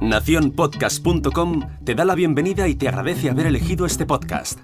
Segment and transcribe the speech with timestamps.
[0.00, 4.58] Naciónpodcast.com te da la bienvenida y te agradece haber elegido este podcast.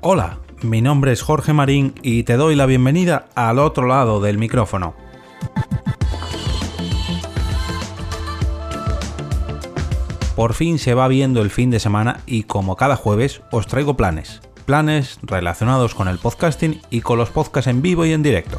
[0.00, 4.38] Hola, mi nombre es Jorge Marín y te doy la bienvenida al otro lado del
[4.38, 4.94] micrófono.
[10.34, 13.96] Por fin se va viendo el fin de semana y como cada jueves os traigo
[13.96, 14.40] planes.
[14.64, 18.58] Planes relacionados con el podcasting y con los podcasts en vivo y en directo.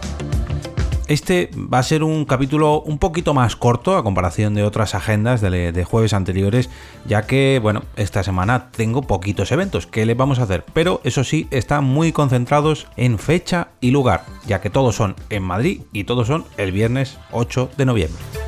[1.07, 5.41] Este va a ser un capítulo un poquito más corto a comparación de otras agendas
[5.41, 6.70] de, jueves anteriores,
[7.05, 9.85] ya que, bueno, esta semana tengo poquitos eventos.
[9.85, 10.63] ¿Qué le vamos a hacer?
[10.73, 15.44] Pero eso sí, están muy concentrados en fecha y lugar, ya que todos son en
[15.44, 18.42] Madrid y todos son el viernes 8 de noviembre.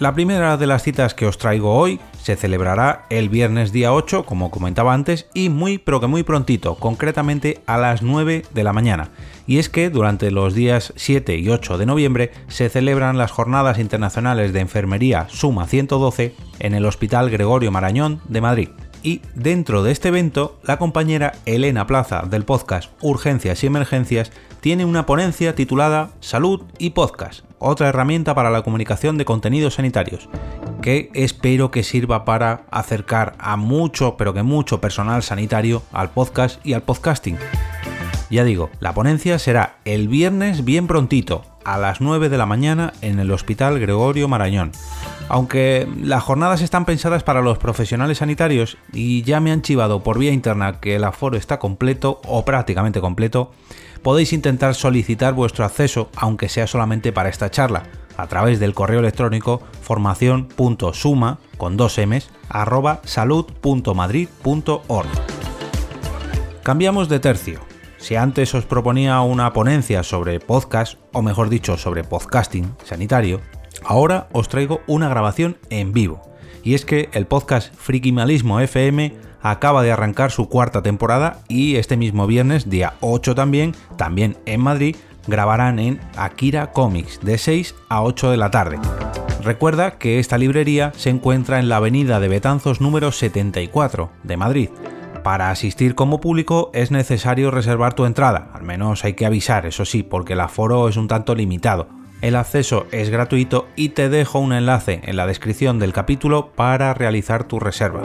[0.00, 4.26] La primera de las citas que os traigo hoy se celebrará el viernes día 8,
[4.26, 8.72] como comentaba antes, y muy pero que muy prontito, concretamente a las 9 de la
[8.72, 9.10] mañana.
[9.46, 13.78] Y es que durante los días 7 y 8 de noviembre se celebran las Jornadas
[13.78, 18.68] Internacionales de Enfermería Suma 112 en el Hospital Gregorio Marañón de Madrid.
[19.04, 24.86] Y dentro de este evento, la compañera Elena Plaza del podcast Urgencias y Emergencias tiene
[24.86, 30.28] una ponencia titulada Salud y Podcast, otra herramienta para la comunicación de contenidos sanitarios,
[30.82, 36.64] que espero que sirva para acercar a mucho, pero que mucho personal sanitario al podcast
[36.64, 37.38] y al podcasting.
[38.34, 42.92] Ya digo, la ponencia será el viernes bien prontito, a las 9 de la mañana
[43.00, 44.72] en el Hospital Gregorio Marañón.
[45.28, 50.18] Aunque las jornadas están pensadas para los profesionales sanitarios y ya me han chivado por
[50.18, 53.52] vía interna que el aforo está completo o prácticamente completo,
[54.02, 57.84] podéis intentar solicitar vuestro acceso, aunque sea solamente para esta charla,
[58.16, 65.06] a través del correo electrónico formación.suma con dos m's arroba salud.madrid.org.
[66.64, 67.73] Cambiamos de tercio.
[68.04, 73.40] Si antes os proponía una ponencia sobre podcast, o mejor dicho, sobre podcasting sanitario,
[73.82, 76.20] ahora os traigo una grabación en vivo.
[76.62, 81.96] Y es que el podcast Frikimalismo FM acaba de arrancar su cuarta temporada y este
[81.96, 88.02] mismo viernes, día 8 también, también en Madrid, grabarán en Akira Comics de 6 a
[88.02, 88.78] 8 de la tarde.
[89.42, 94.68] Recuerda que esta librería se encuentra en la avenida de Betanzos número 74 de Madrid.
[95.24, 99.86] Para asistir como público es necesario reservar tu entrada, al menos hay que avisar, eso
[99.86, 101.88] sí, porque el aforo es un tanto limitado.
[102.20, 106.92] El acceso es gratuito y te dejo un enlace en la descripción del capítulo para
[106.92, 108.02] realizar tu reserva.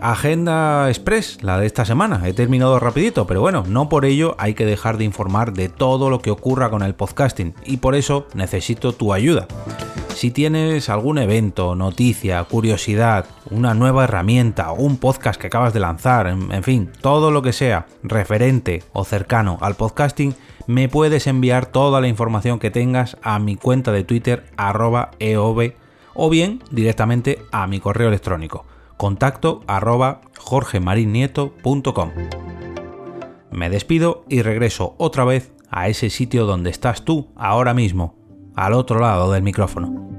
[0.00, 2.26] Agenda Express, la de esta semana.
[2.26, 6.08] He terminado rapidito, pero bueno, no por ello hay que dejar de informar de todo
[6.08, 9.46] lo que ocurra con el podcasting y por eso necesito tu ayuda.
[10.20, 16.26] Si tienes algún evento, noticia, curiosidad, una nueva herramienta un podcast que acabas de lanzar,
[16.26, 20.34] en, fin, todo lo que sea referente o cercano al podcasting,
[20.66, 25.72] me puedes enviar toda la información que tengas a mi cuenta de Twitter arroba eov
[26.12, 28.66] o bien directamente a mi correo electrónico
[28.98, 32.10] contacto arroba jorgemarinieto.com.
[33.50, 38.18] Me despido y regreso otra vez a ese sitio donde estás tú ahora mismo,
[38.54, 40.09] al otro lado del micrófono.